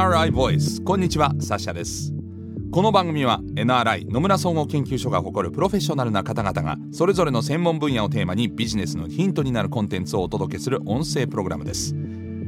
[0.00, 2.14] NRI Voice こんにちはサッシャです。
[2.72, 11.94] この番組は NRI 野村総合研究所が誇るプロフェッショナルな方々がそれぞれの専門分野をテーマにビジネスのヒントになるコンテンツをお届けする音声プログラムです。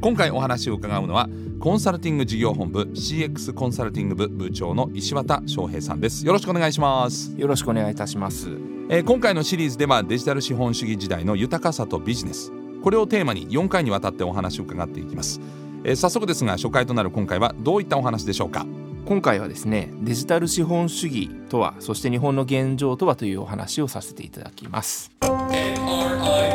[0.01, 1.29] 今回お話を伺うのは
[1.59, 6.25] コンサルティング事業本部 CX コンサルティング部部長の石渡翔平さんです。
[6.25, 7.35] よろしくお願いします。
[7.37, 8.49] よろしくお願いいたします。
[8.89, 12.51] えー今回のシリーズではデジタル資本主義時代の豊かさとビジネス。
[12.83, 15.39] これをテーマに4回にわたってお話を伺っていきます、
[15.85, 18.65] えー早速ですが初回となる今回はどういったお話でしょうか？
[19.05, 25.11] 今回はですねデジタル資本主義とはそして日本の現状とはというお話をさせていただきます。
[25.21, 25.29] NRI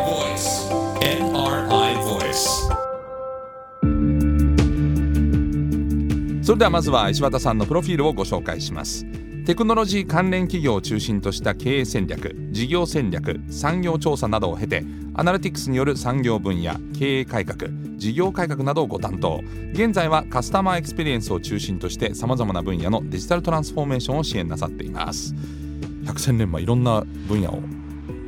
[0.04, 0.70] Voice
[1.00, 2.68] NRI Voice
[6.42, 9.04] それではまずは石渡さんのプロフィールをご紹介します
[9.48, 19.40] テクノロジー関連企業を中心とした経営戦略事業戦略産業調査などを経てアナリティクスによる産業分野経営改革事業改革などをご担当
[19.72, 25.34] 現在はカスタマーエクスペリエンスを中心としてさまざまな分野のデジタルトランスフォーメーションを支援なさっています。
[26.04, 27.62] 百戦錬磨いろんな分野を、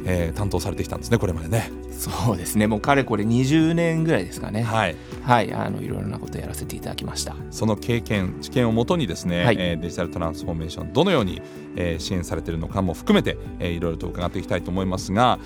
[0.06, 1.70] えー担当されてきたんですねこれまでね。
[2.00, 2.66] そうですね。
[2.66, 4.62] もうかれこれ20年ぐらいですかね。
[4.62, 4.96] はい。
[5.22, 5.52] はい。
[5.52, 7.36] あのいろいろなことをやらせていただきました。
[7.50, 9.56] その経験知見をもとにですね、はい。
[9.58, 11.42] えーデジタルトランスフォーメーションどのように、
[11.76, 15.38] えー支援されているのかも含めて、えーいろいろと伺っていきたいと思いますが、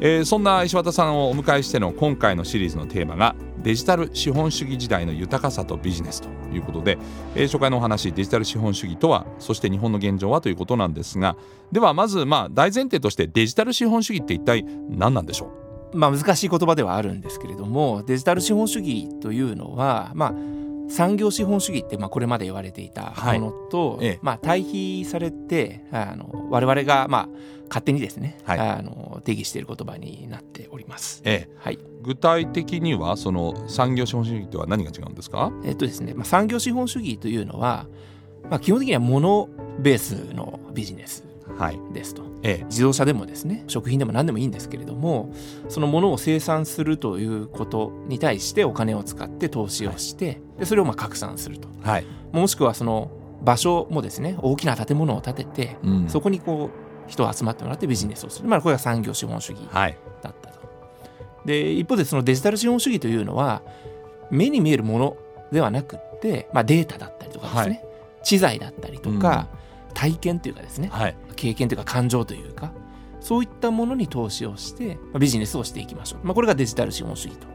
[0.00, 6.96] えーそんな石渡さんをお迎えしての今回のシリーズのテーマがデジタル資本主義時代の豊かさとビジネスということで、
[7.34, 11.36] えー初回のお話デジタル資本主義とはそして日本の現状はということなんですが
[11.70, 15.67] ではまずまあ大前提としてデジタル資本主義って一体何なんでしょう？
[15.92, 20.34] まあ難しい言葉ではあるんですけれどもデジタル資本主義というのはまあ
[20.90, 23.38] 産業資本主義ってまあこれまで言われていたはい。
[23.40, 24.18] ものと、ええ。
[24.22, 27.28] まあ、対比されてあの我々がまあ
[27.68, 28.58] 勝手にですね、はい。
[28.58, 31.20] あの定義している言葉になっております。
[31.26, 31.56] ええ。
[31.58, 31.78] はい。
[32.00, 35.52] 具体的にはその産業資本主義とは何が違うんですか？
[35.62, 37.86] えっとですねまあ、産業資本主義というのは、
[38.48, 41.27] まあ、基本的にはモノベースのビジネスはい
[41.92, 42.22] ですと。
[42.42, 42.64] ええ。
[42.64, 45.32] 自動車でもですね食品でも何でもいいんですけれども
[45.68, 51.68] そのものを生産するということに対してお金を使って投資をして、でそれをまあ拡散すると。
[51.82, 53.10] はい、もしくはその
[53.42, 56.08] 場所もですね大きな建物を建てて、うん。
[56.08, 56.70] そこにこ
[57.06, 59.96] う人を集まってもらってビジネスをする、まあ、これが産業資本主義はい。
[60.22, 60.58] だったと。
[61.44, 63.62] で一方でそのデジタル資本主義というのは
[64.30, 65.16] 目に見えるもの
[65.50, 67.84] ではなくって、まあ、データだったりとかですね、
[68.22, 69.48] 知財だったりとか、
[69.98, 71.16] 体験というかですねはい。
[71.34, 72.70] 経験というか感情というか
[73.20, 77.46] そういったものに投資をしてまあビジネスをしていきましょう、まあ、これがデジタル資本主義と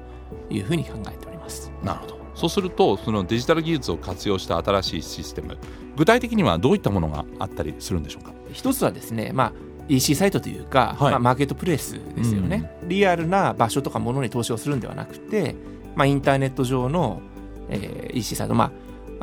[0.54, 1.72] いうふうに考えております。
[1.82, 2.18] なるほど。
[2.36, 5.58] そうするとそのデジタル技術を活用した新しいシステム
[5.96, 8.34] 具体的にはどういったものがあったりするんでしょうか？
[8.52, 9.54] 一つはですね、まあ、
[9.88, 11.12] EC サイトというか、はい。
[11.12, 15.56] まあ、マーケットプレイスですよね、リアルな場所とかものに投資をするんではなくて、
[15.96, 17.22] まあ、インターネット上の、
[17.70, 18.72] えー EC サイト、まあ、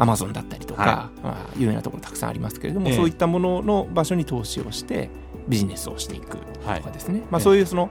[0.01, 2.97] アマゾンだったりとか、はまあ、有名なところたくさんありますけれども、ええ。
[2.97, 5.11] そういったものの場所に投資をして
[5.47, 7.45] ビジネスをしていくはとかですね、まあ、ええ。
[7.45, 7.91] そういうその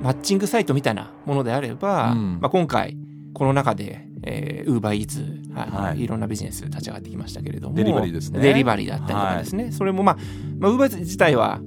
[0.00, 2.38] マッチングサイトみたいなものであれば、うん。
[2.40, 2.96] まあ、今回
[3.34, 5.20] この中で、えー、ウーバーイーツ、
[5.54, 5.70] はい。
[5.70, 6.02] はい。
[6.02, 8.40] い、ろんなビジネス立ち上がってきましたけれどもデリバリーですね。
[8.40, 10.16] デリバリーだったりとかですね、それもまあ、
[10.58, 11.60] まあ、ウーバーイーツ自体は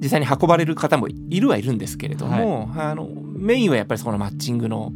[0.00, 4.92] 実際に運ばれる方もいるはいるんですけれども、あのメインはやっぱりそのマッチングの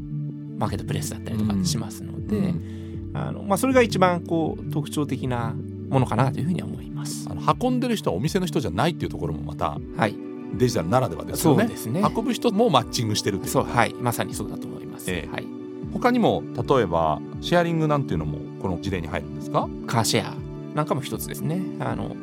[0.58, 2.78] マーケットプレイスだったりとかしますので、うん
[3.14, 5.54] あのまあ、それが一番こう特徴的な
[5.88, 7.26] ものかなというふうには思います。
[7.30, 10.14] あの運んでる人はお店の人じゃないっていうところもまたはい、
[10.54, 11.62] デジタルならではですよね。
[11.62, 12.02] そうですね。
[12.04, 13.50] 運ぶ人もマッチングしてるっていう。
[13.50, 15.10] そうはい、まさにそうだと思います。
[15.10, 15.32] ええ。
[15.32, 15.46] はい、
[15.92, 19.68] 他にも例えばシェアリングなんていうのもこの事例に入るんですか？
[19.86, 20.34] カーシェア
[20.74, 21.62] なんかも一つですね。
[21.80, 22.14] あの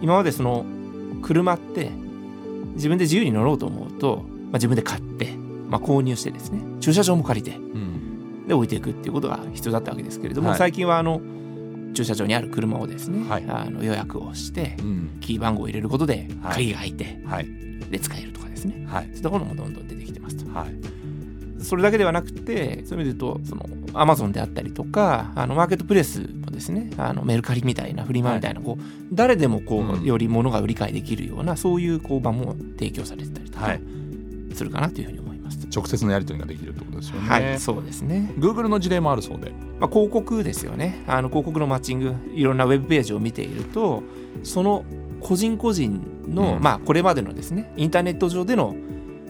[0.00, 0.66] 今までその
[1.22, 1.90] 車って
[2.74, 5.34] 自分で自由に乗ろうと思うと、まあ、自分で買って、
[5.70, 6.60] まあ、購入してですね。
[6.80, 7.56] 駐車場も借りて。
[7.56, 7.83] うん
[8.46, 10.58] で置いていくっていうことが必要だったわけですけれども、はい。
[10.58, 11.20] 最近はあの
[11.94, 13.44] 駐車場にある車をですね、はい。
[13.48, 15.18] あの予約をしてうん。
[15.20, 16.54] キー番号を入れることではい。
[16.54, 17.46] 鍵が開いて、はい。
[17.90, 18.86] で使えるとかですね。
[18.88, 19.04] はい。
[19.06, 20.50] そういったものもどんどん出てきてますと。
[20.50, 20.68] はい。
[21.62, 28.82] それだけではなくてそういう意味で言うとそのアマゾンであったりとかあのマーケットプレイスもですねあのメルカリみたいなフリマみたいな、こう
[29.12, 30.04] 誰でもこう、うん。
[30.04, 33.80] より物が売り買いできるようなそういうこう場も提供されてたりとかはい。
[34.52, 35.68] するかなというふうにます。
[35.74, 38.32] 直接のやり取りができるってことですよね、はい、そうですね。
[38.38, 39.52] Google の事例もあるそうで。
[39.78, 41.04] まあ、広告ですよね。
[41.06, 44.02] あの広告のマッチングいろんなウェブページを見ていると
[44.42, 44.84] その
[45.20, 46.62] 個人個人の、うん。
[46.62, 48.74] まあ、これまでのですねインターネット上での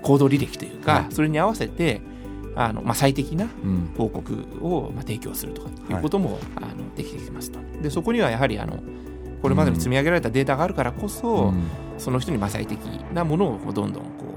[0.02, 1.14] 行動履歴というか、はい。
[1.14, 2.00] それに合わせて
[2.56, 3.90] あの、まあ、最適なうん。
[3.94, 7.58] 広告をまあ提供するとかいうことも、あのできてきますと。
[7.82, 8.78] でそこにはやはりあの
[9.42, 11.64] これまでの積み上げられたデータがあるからこそ、うん。
[11.98, 14.33] その人にまあ最適なものをどんどんこう、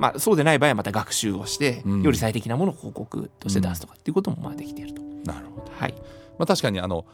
[0.00, 2.02] まあ、そうでない場合はまた学習をして、うん。
[2.02, 5.02] より最適なものを広告として出すとかっていうこともまあできていると。
[5.24, 5.70] なるほど。
[5.72, 5.94] はい、
[6.38, 7.04] まあ、確かにあの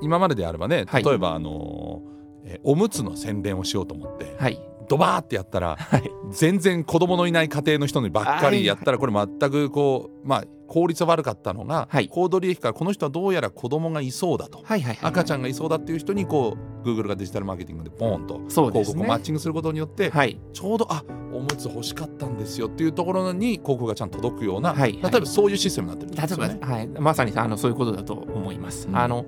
[0.00, 1.04] 今までであればねはい。
[1.04, 2.02] 例えばあの、
[2.44, 4.58] えーおむつの宣伝をしようと思ってはい
[4.90, 6.10] ドバーってやったらはい。
[6.32, 12.08] 全然子供のいない家庭の人にばっかりやったらこれ全くこうまあ効率悪かったのが、はい。
[12.08, 14.62] 行動利益からこの人はどうやら子供がいそうだと。
[14.64, 20.40] はいはいはい赤ちゃんがいそうだっていう人にこう Google がデジタルマーケティングでポーンと広告をマッチングすることによって、はい。
[20.52, 24.92] ちょうどあおむつ欲しかったんですよっていうところに広告がちゃんと届くような、はい。
[24.92, 26.60] 例えばそういうシステムになってるん例えば、です。
[26.60, 26.74] よね。
[26.74, 28.88] はい、まさにあのそういうことだと思います。
[28.88, 28.96] うん。
[28.96, 29.24] あの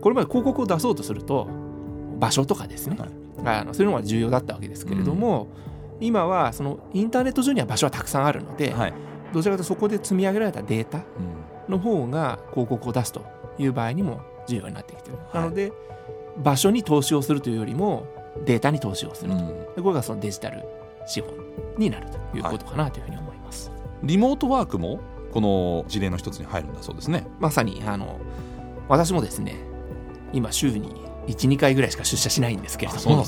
[0.00, 1.48] これまで広告を出そうとすると
[2.18, 2.96] 場所とかですね、
[3.44, 5.48] あのそういうのが重要だったわけですけれども、
[6.00, 8.94] 今はそのインターネット上には場所はたくさんあるので、はい
[9.32, 11.04] どちらかというとそこで積み上げられたデータうん
[11.68, 13.26] の方が広告を出すと
[13.58, 15.18] いう場合にも重要になってきている。
[15.18, 15.72] はいなので
[16.42, 18.06] 場所に投資をするというよりも
[18.44, 20.64] データに投資をすると、うんでこれがそのデジタル
[21.06, 21.32] 資本
[21.78, 23.72] になるということかなというふうに思います。
[24.02, 25.00] リモートワークも
[25.32, 27.26] この事例の一つに入るんだそうですね。
[27.40, 28.18] まさにあの
[28.88, 29.56] 私もですね
[30.32, 30.92] 今週に
[31.32, 33.24] 12回ぐらいしか出社しないんですけれども。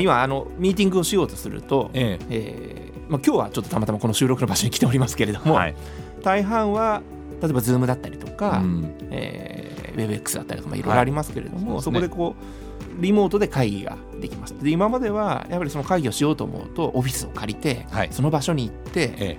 [0.00, 2.92] 今あのミーティングをしようとすると、ええ。
[3.08, 5.74] ーまあ、今日はちょっとたまたまこの収録の場所に来ておりますけれども、えはい。
[6.22, 7.00] 大半は
[7.40, 8.96] 例えば Zoom だったりとか、うん。
[9.10, 14.54] えー WebX だったりとかまあいろいろありますけれども、はいそこでこうリモートで会議ができます。
[14.60, 18.08] で今まではやっぱりその会議をしようと思うとオフィスを借りて、はい。
[18.10, 19.38] その場所に行ってえ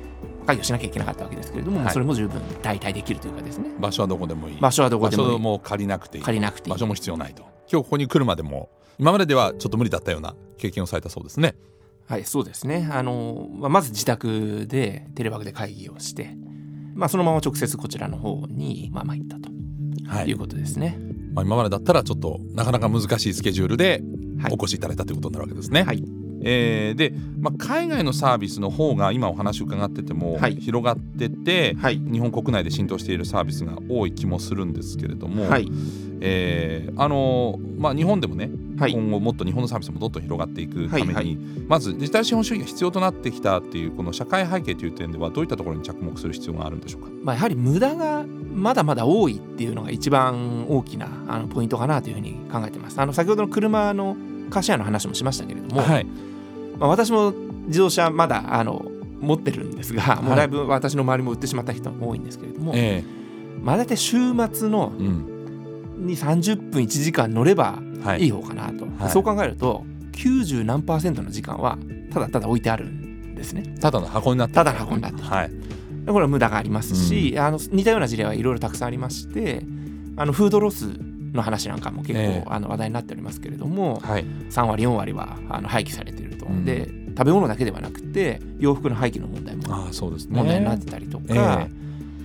[0.49, 4.57] 会議をしなきゃいけなかったわけですけれども、はいそれも十分代替できるというかですねえ場所はどこでもいい。
[4.59, 6.23] 場所はどこ場でもいい所も借りなくていい。
[6.23, 7.43] 借りなくていい場所も必要ないと。
[7.71, 11.55] 今日ここに来るまでも今までではちょっと無理だったような経験をされたそうですね。
[12.07, 16.35] はいそうですねあの、まあまず自宅でテレワークで会議をして、
[16.95, 19.49] まあ、そのまま直接こちらの方に、まあ、参ったと
[20.07, 20.97] はいいうことですね。
[21.33, 24.01] まあ、今までだったらちょっとなかなか難しいスケジュールで
[24.41, 25.83] はいお越しいただいたということになるわけですね。
[25.83, 26.03] はい
[26.41, 30.55] えーで、まあ、海外のサービスの方が今お話伺っててもはい。
[30.55, 31.99] 広がってて、はい。
[31.99, 35.67] 日本国内で浸透しているサービスが多い気もするんですけれども、はい。
[36.21, 38.93] えーあのーまあ、日本でもね、はい。
[38.93, 41.37] 今後もっと日本のサービスもどんどん広がっていくために、はいはい。
[41.67, 47.09] まずデジタル資本主義が必要となってきたっていうこの社会背景という点ではどういったところに着目する必要があるんでしょうか？
[47.23, 52.99] まあ、やはり無駄がまだまだ多いっていうのが一番大きなあのポイントかなというふうに考えてます。
[52.99, 54.17] あの先ほどの車の
[54.49, 56.05] カーシェアの話もしましたけれども、はい、
[56.77, 57.33] まあ、私も
[57.67, 58.85] 自動車まだあの
[59.19, 63.03] 持ってるんですが、もうだいぶ私の周りも売ってしまった人も多いんですけれども、え
[63.61, 64.17] まあ大体週
[64.51, 65.39] 末のーうん。
[65.99, 68.23] に30分1時間乗ればはい。
[68.23, 69.11] いい方かなと、はい。
[69.11, 71.77] そう考えると90何パーセントの時間は
[72.13, 73.75] ただただ置いてあるんですね。
[73.81, 75.27] ただの箱になってただの箱になってる。
[75.27, 75.51] はい。
[76.05, 79.63] でこれは無駄がありますし、あの似たような事例はいろいろたくさんありまして
[80.15, 80.87] あのフードロス
[81.33, 82.43] の話なんかも結構、ええ。
[82.47, 84.25] あの話題になっておりますけれどもはい。
[84.49, 86.65] 3割4割はあの廃棄されていると、うん。
[86.65, 91.69] で食べ物だけではなくて洋服の廃棄の問題も問題になってたりとか、え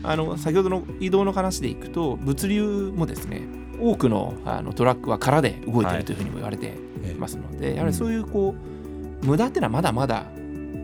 [0.02, 3.42] あの先ほどの移動の話でいくと物流もですね
[3.80, 6.74] 多くのあのトラックは空で動いているというふうにも言われて
[7.18, 8.54] ますので、やはりそういうこ
[9.22, 10.26] う無駄っていうのはまだまだ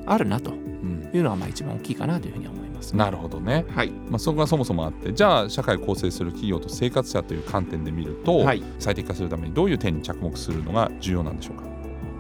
[0.07, 1.11] あるなとうん。
[1.13, 2.60] いうのがまあ一番大きいかなというふうに思います。
[2.95, 8.63] なるほどね、はい、まあ、そこがそもそもあってじゃあ社会を構成する企業と生活者という観点で見ると、はい。
[8.79, 11.65] 最適化するためにどういう点に着目するのが重要なんでしょうか？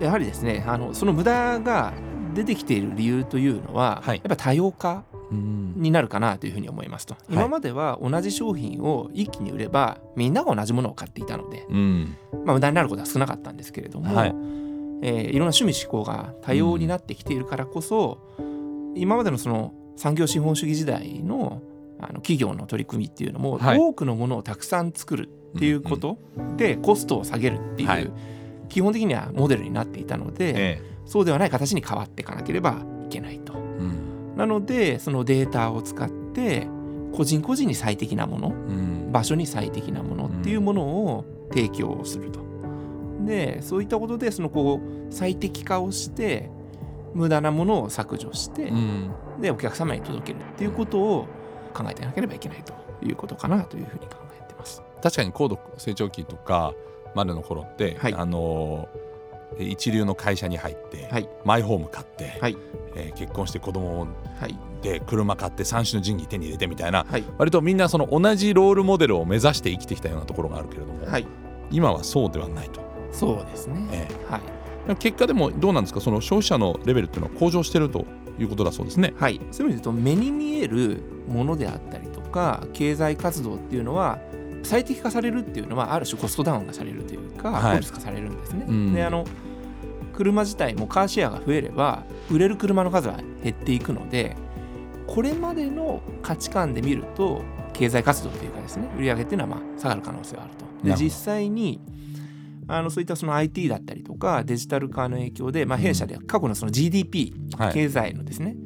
[0.04, 1.92] やはりですねあのその無駄が
[2.34, 4.16] 出てきている理由というのは、はい。
[4.18, 5.74] やっぱ多様化うん。
[5.76, 12.16] になるかなというふうに思いますと、今までは同じ商品を一気に売ればみんなが同じものを買っていたので、うん。
[12.44, 14.28] まあ、無駄になることは少なかったんですけれども、はい。
[14.28, 18.18] えーいろんな趣味思考が多様になってきているからこそ、
[18.96, 21.62] 今までのその産業資本主義時代の
[22.02, 23.78] あの企業の取り組みっていうのも、はい。
[23.78, 26.18] 多くのものをたくさん作るっていうこと
[26.56, 28.10] でコストを下げるっていう、はい。
[28.70, 33.52] 基本的にはモデルになっていたので、えそうではない形に変わっていかなければいけないと。
[33.54, 34.36] えうん。
[34.36, 36.66] なのでそのデータを使って
[37.12, 39.12] 個人個人に最適なものうん。
[39.12, 42.40] 場所に最適なものっていうものを提供すると。
[43.26, 46.50] でそういったことでそのこう最適化をして
[47.14, 49.10] 無駄なものを削除して、うん。
[49.40, 51.26] でお客様に届けるっていうことを
[51.74, 52.72] 考えていなければいけないと
[53.04, 54.82] いうことかなというふうに考えてます。
[55.02, 56.74] 確かに高度成長期とか
[57.14, 58.14] までの頃って、はい。
[58.14, 58.88] あの
[59.58, 61.28] え一流の会社に入って、はい。
[61.44, 62.56] マイホーム買って、はい。
[62.94, 64.06] えー結婚して子供
[64.40, 64.56] はい。
[64.82, 67.04] で車買って三種の神器手に入れてみたいな。
[67.08, 67.24] はい。
[67.38, 71.26] 割とみんなその同じロールモデルを目指して生きてきたようなところがあるけれども、はい。
[71.70, 72.80] 今はそうではないと。
[73.12, 73.88] そうですね。
[73.92, 74.40] えはい。
[74.46, 74.59] え
[74.96, 76.00] 結果でもどうなんですか？
[76.00, 78.06] その消費者のレベルっていうのは向上してると
[78.38, 79.14] いうことだそうですね。
[79.16, 84.18] はい、そういう意味で言うと目に見えるものであったりとか経済活動っていうのは
[84.62, 88.64] 最適化されるっていうのはある種コストダウンがされるというか、はい効率化されるんですね。
[88.68, 89.24] うんであの
[90.12, 94.36] 車自体もカーシェアが増えれば売れる車の数は減っていくので
[95.06, 97.42] これまでの価値観で見ると
[97.72, 100.88] 経済活動というかですね売上っていうのはまあ下がる可能性があると。
[100.88, 101.80] で実際に
[102.72, 107.72] あのそういったその IT だったりとかデジタル化の影響で、まあ、弊社で過去のその GDP、はい。
[107.74, 108.56] 経済のですね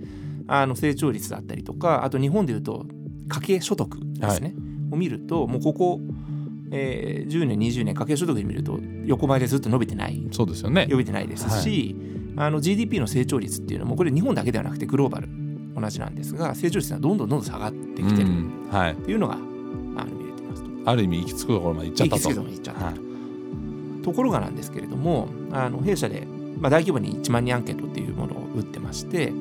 [0.47, 2.87] あの成長率だったりとかあと日本でいうと
[3.29, 4.55] 家計所得ですね、
[4.91, 6.01] を見るともうここ、
[6.71, 10.27] えー10年20年家計所得で見ると横ばいでずっと伸びてない。
[10.31, 10.87] そうですよね。
[10.91, 11.97] 伸びてないですし、
[12.37, 15.29] あの GDP の成長率っていうのもこれ日本だけではなくてグローバル
[15.75, 18.29] 同じなんですが成長率がどんどんどんどん下がってきてる。
[18.93, 20.71] っていうのが、あの見れてますと。
[20.85, 22.23] ある意味行き着くところまで行っちゃったと。
[22.23, 23.04] 行き着くところまで行っちゃったはい
[24.05, 26.27] ところがなんですけれどもあの弊社で、
[26.59, 29.33] まあ、大規模に1万人アンケートっていうものを打ってまして、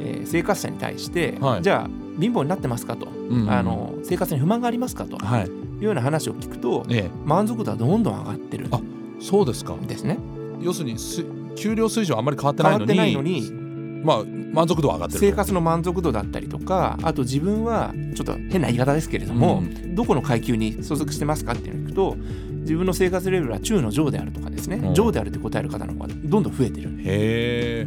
[0.00, 1.62] えー生活者に対して、はい。
[1.62, 3.50] じゃあ貧乏になってますかと、うんうん。
[3.50, 5.18] あの生活に不満がありますかと。
[5.18, 5.46] はい。
[5.46, 7.10] いうような話を聞くとええ。
[7.24, 8.80] 満足度はどんどん上がってるあ
[9.20, 9.74] そうですか。
[9.74, 10.18] んですね。
[10.60, 11.24] 要するにす
[11.56, 15.26] 給料水準はあんまり変わってないのに変わってないのにまあ満足度は上がってると。
[15.26, 22.16] 生活の満足度だったりとかあと自分はちょっと変な言い方ですけれども、うどこの階級に所属してますかっていうのを聞くと
[22.60, 24.94] 自分の生活レベルは中の上であるとかですね、うん。
[24.94, 26.90] 上であるって答える方の方がどんどん増えてる。
[26.98, 27.86] へ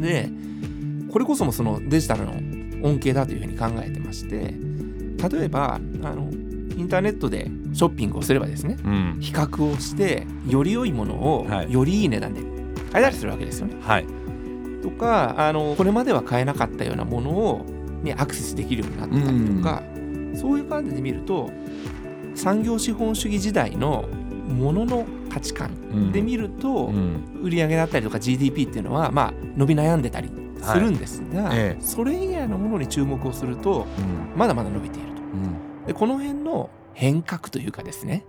[0.00, 0.30] で
[1.10, 2.32] これこそもそのデジタルの
[2.82, 4.54] 恩恵だというふうに考えてまして
[5.30, 6.30] 例えばあの
[6.76, 9.16] インターネットでショッピングをすればですねうん。
[9.20, 11.72] 比較をしてより良いものをはい。
[11.72, 12.40] よりいい値段で
[12.92, 13.76] 買えたりするわけですよね。
[13.80, 14.06] はい。
[14.82, 17.66] とかあのこれまでは買えなかったようなものを
[18.02, 19.82] にアクセスできるようになったりとか、
[20.40, 21.50] そういう感じで見ると
[22.34, 24.04] 産業資本主義時代の
[24.50, 27.40] ものの価値観で見ると、うん。
[27.42, 31.82] 売上だったりとか GDP っていうのはまあ伸び悩んでたりするんですが、ええ。
[31.82, 34.38] それ以外のものに注目をするとうん。
[34.38, 35.22] まだまだ伸びていると。
[35.22, 35.86] うん。
[35.86, 38.26] でこの辺の変革というかですね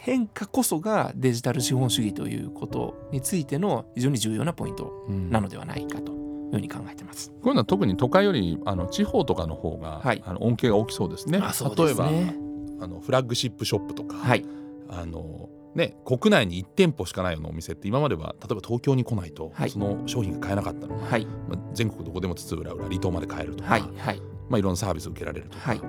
[0.00, 5.30] 変化こそがデジタル資本主義ということについての非常に重要なポイントうん。
[5.30, 7.30] なのではないかというふうに考えてます。
[7.30, 10.22] こういうのは特に都会よりあの地方とかの方が、はい。
[10.26, 11.38] あの恩恵が大きそうですね。
[11.42, 12.10] あそうですね。
[12.10, 12.49] 例えば
[12.80, 14.44] あのフラッグシップショップとか、はい、
[14.88, 19.70] あのね、国内に1店舗しかないようなお店って今までは例えば東京に来ないと、はい。
[19.70, 20.98] その商品が買えなかったの。
[20.98, 25.80] が、はい、まあ、全国どこでも津々浦々離島まで買えるとか、はい、はい、まあ、いろんなサービスを受けられるとか、はい、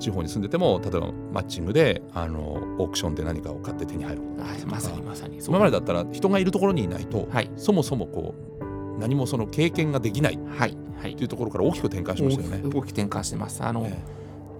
[0.00, 2.40] 地方に住んでても例えばマッチングであの
[2.78, 11.14] オークションで何かを買って手に入ることがまさにまさに今までだったら人がいるところにいないと、はい、そもそもこう何もその経験ができないっはい、はい。
[11.14, 12.62] ていうところから大きく転換しましたよね。
[12.64, 13.62] 大きく転換してます。
[13.62, 13.96] あの、え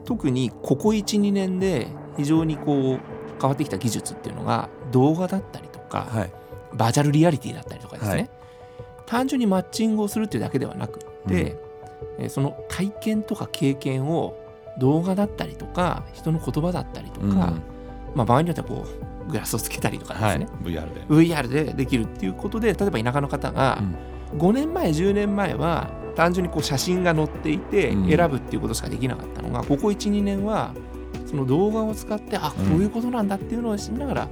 [0.08, 3.00] 特にここ1、2年で非常にこう
[3.38, 6.32] 変わってきた技術っていうのが動画だったりとか、えはい。
[6.72, 8.30] バーチャルリアリティだったりとかですね、はい。
[9.04, 11.56] 単純にマッチングをするっていうだけではなくって、
[12.18, 14.36] えーその体験とか経験を
[14.78, 17.32] 動画だったりとか人の言葉だったりとか、うん。
[18.14, 18.86] まあ、場合によってはこ
[19.26, 20.38] うグラスをつけたりとかですはい。
[20.38, 21.02] ね、VR で。
[21.02, 23.82] VR でできるっていうことで例えば田舎の方が
[24.36, 30.75] 5年前10年前は単純にこう写真が載っていてうん選ぶっていうことしかできなかったのが、ここ12年は
[31.26, 34.28] その動画を使ってあこういうことなんだっていうのを知りながら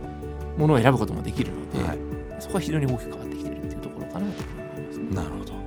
[0.58, 1.98] ものを選ぶこともできるので、はい
[2.40, 5.14] そこは非常に大きく変わってきてるっていうところかなと思いますね。
[5.14, 5.52] なるほど。
[5.54, 5.58] うん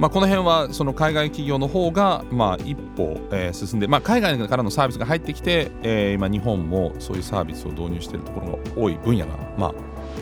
[0.00, 9.74] まあ、この辺はその海外企業の方がまあ一歩、えー進んで、まあ、海外からのサービスが入ってきて、えー今日本もそういうサービスを導入しているところが多い分野がまあ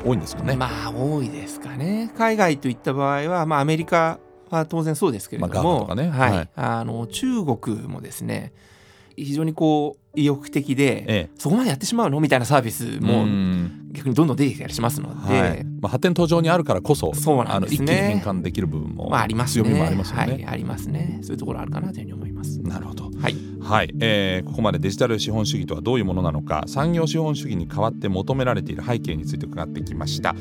[0.04, 0.56] 多いんですよね。
[0.56, 2.10] まあ多いですかね。
[2.18, 4.18] 海外といった場合は、まあ、アメリカ
[4.50, 6.08] は当然そうですけれどまあも、とかね。
[6.08, 6.30] はい。
[6.30, 6.48] はい。
[6.56, 8.52] あの中国もですね
[9.16, 12.20] 非常にこう意欲的で、ええそこまでやってしまうの？
[12.20, 19.64] みたいなサービスもうん逆にどんどん出てきたりしますので、はいまあ、発展途上にあるからこそそうなんですねあの一気に変換できる部分もまあありますね。
[19.64, 20.22] 強みもありますよね。
[20.22, 21.18] はい、ありますね。
[21.22, 22.60] そういうところあるかなというふうに思います。
[22.60, 23.10] なるほど。
[23.20, 23.36] はい。
[23.60, 30.34] はい、えーここまでデジタル資本主義とはどういうものなのか産業資本主義に代わって求められている背景について伺ってきました、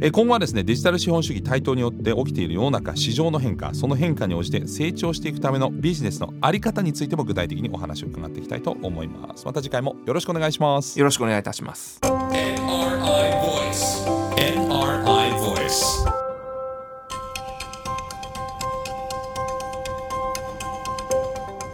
[0.00, 10.98] えー今後はですねデジタル資本主義台頭によって起きている世の中市場の変化その変化に応じて成長していくためのビジネスのあり方についても具体的にお話を伺っていきたいと思いますまた次回もよろしくお願いします。
[10.98, 12.00] よろしくお願いいたします。
[12.02, 14.06] NRI Voice.
[14.36, 16.06] NRI Voice.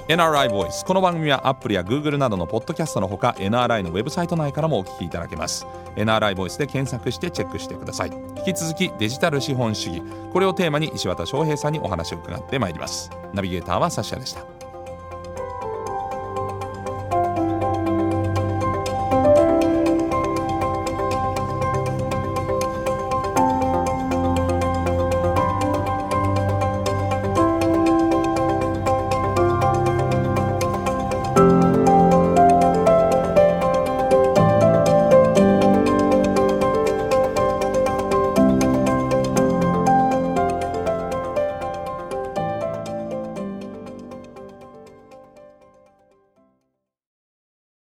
[0.09, 0.85] NRI Voice.
[0.87, 5.67] この番組は Apple や Google などのポッドキャストのほか NRI のウェブサイト内からもお聞きいただけます。
[5.97, 8.11] NRI Voice で検索してチェックしてください。
[8.47, 10.03] 引き続きデジタル資本主義。
[10.33, 13.11] これをテーマに石渡翔平さんにお話を伺ってまいります。
[13.33, 14.62] ナビゲーターはサッシャでした